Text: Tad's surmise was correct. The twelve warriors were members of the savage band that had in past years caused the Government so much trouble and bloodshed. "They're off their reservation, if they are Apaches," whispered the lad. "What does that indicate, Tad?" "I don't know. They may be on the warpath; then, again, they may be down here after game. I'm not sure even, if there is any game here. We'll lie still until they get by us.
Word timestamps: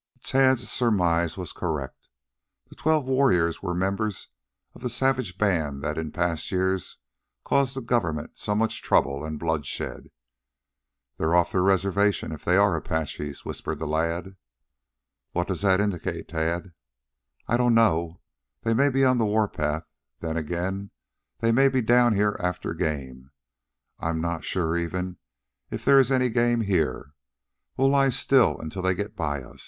Tad's 0.23 0.67
surmise 0.67 1.37
was 1.37 1.51
correct. 1.53 2.09
The 2.71 2.75
twelve 2.75 3.05
warriors 3.05 3.61
were 3.61 3.75
members 3.75 4.29
of 4.73 4.81
the 4.81 4.89
savage 4.89 5.37
band 5.37 5.83
that 5.83 5.95
had 5.95 5.99
in 5.99 6.11
past 6.11 6.51
years 6.51 6.97
caused 7.43 7.75
the 7.75 7.81
Government 7.83 8.31
so 8.39 8.55
much 8.55 8.81
trouble 8.81 9.23
and 9.23 9.37
bloodshed. 9.37 10.09
"They're 11.17 11.35
off 11.35 11.51
their 11.51 11.61
reservation, 11.61 12.31
if 12.31 12.43
they 12.43 12.57
are 12.57 12.75
Apaches," 12.75 13.45
whispered 13.45 13.77
the 13.77 13.85
lad. 13.85 14.35
"What 15.33 15.47
does 15.47 15.61
that 15.61 15.79
indicate, 15.79 16.29
Tad?" 16.29 16.73
"I 17.47 17.55
don't 17.55 17.75
know. 17.75 18.21
They 18.63 18.73
may 18.73 18.89
be 18.89 19.05
on 19.05 19.19
the 19.19 19.25
warpath; 19.27 19.83
then, 20.19 20.35
again, 20.35 20.89
they 21.41 21.51
may 21.51 21.69
be 21.69 21.79
down 21.83 22.15
here 22.15 22.35
after 22.39 22.73
game. 22.73 23.29
I'm 23.99 24.19
not 24.19 24.43
sure 24.45 24.75
even, 24.75 25.17
if 25.69 25.85
there 25.85 25.99
is 25.99 26.11
any 26.11 26.31
game 26.31 26.61
here. 26.61 27.13
We'll 27.77 27.89
lie 27.89 28.09
still 28.09 28.57
until 28.59 28.81
they 28.81 28.95
get 28.95 29.15
by 29.15 29.43
us. 29.43 29.59